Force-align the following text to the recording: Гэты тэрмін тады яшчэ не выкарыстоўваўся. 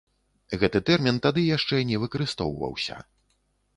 Гэты 0.61 0.79
тэрмін 0.87 1.21
тады 1.27 1.43
яшчэ 1.49 1.81
не 1.91 2.01
выкарыстоўваўся. 2.05 2.95